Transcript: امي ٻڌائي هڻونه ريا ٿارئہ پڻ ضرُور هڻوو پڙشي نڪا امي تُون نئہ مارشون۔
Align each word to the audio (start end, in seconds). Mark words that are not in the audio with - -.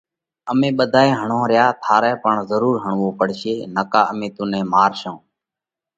امي 0.51 0.69
ٻڌائي 0.77 1.11
هڻونه 1.19 1.47
ريا 1.51 1.65
ٿارئہ 1.83 2.13
پڻ 2.23 2.33
ضرُور 2.49 2.75
هڻوو 2.85 3.09
پڙشي 3.19 3.53
نڪا 3.75 4.01
امي 4.11 4.29
تُون 4.35 4.47
نئہ 4.51 4.61
مارشون۔ 4.73 5.15